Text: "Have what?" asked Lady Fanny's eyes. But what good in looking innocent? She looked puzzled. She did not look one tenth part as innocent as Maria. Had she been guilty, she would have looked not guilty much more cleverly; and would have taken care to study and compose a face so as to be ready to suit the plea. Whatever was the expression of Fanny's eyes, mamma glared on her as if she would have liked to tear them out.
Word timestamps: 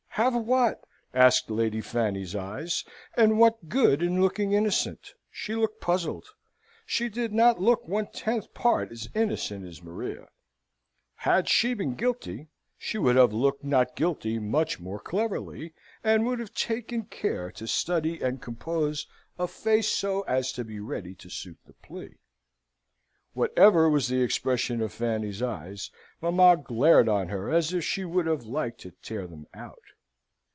"Have 0.15 0.35
what?" 0.35 0.83
asked 1.13 1.49
Lady 1.49 1.79
Fanny's 1.79 2.35
eyes. 2.35 2.83
But 3.15 3.29
what 3.31 3.69
good 3.69 4.03
in 4.03 4.21
looking 4.21 4.51
innocent? 4.51 5.13
She 5.31 5.55
looked 5.55 5.79
puzzled. 5.79 6.25
She 6.85 7.07
did 7.07 7.31
not 7.31 7.61
look 7.61 7.87
one 7.87 8.07
tenth 8.11 8.53
part 8.53 8.91
as 8.91 9.07
innocent 9.15 9.65
as 9.65 9.81
Maria. 9.81 10.27
Had 11.15 11.47
she 11.47 11.73
been 11.73 11.95
guilty, 11.95 12.49
she 12.77 12.97
would 12.97 13.15
have 13.15 13.31
looked 13.31 13.63
not 13.63 13.95
guilty 13.95 14.37
much 14.37 14.81
more 14.81 14.99
cleverly; 14.99 15.73
and 16.03 16.25
would 16.25 16.39
have 16.39 16.53
taken 16.53 17.05
care 17.05 17.49
to 17.53 17.65
study 17.65 18.21
and 18.21 18.41
compose 18.41 19.07
a 19.39 19.47
face 19.47 19.87
so 19.87 20.21
as 20.23 20.51
to 20.51 20.65
be 20.65 20.81
ready 20.81 21.15
to 21.15 21.29
suit 21.29 21.57
the 21.65 21.73
plea. 21.75 22.17
Whatever 23.31 23.89
was 23.89 24.09
the 24.09 24.21
expression 24.21 24.81
of 24.81 24.91
Fanny's 24.91 25.41
eyes, 25.41 25.89
mamma 26.21 26.57
glared 26.61 27.07
on 27.07 27.29
her 27.29 27.49
as 27.49 27.71
if 27.73 27.85
she 27.85 28.03
would 28.03 28.25
have 28.27 28.43
liked 28.43 28.81
to 28.81 28.91
tear 28.91 29.25
them 29.25 29.47
out. 29.53 29.79